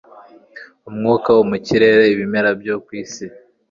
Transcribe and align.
Umwuka 0.89 1.29
wo 1.37 1.43
mu 1.49 1.57
kirere 1.65 2.03
ibimera 2.13 2.49
byo 2.59 2.75
ku 2.85 2.91
isi 3.01 3.25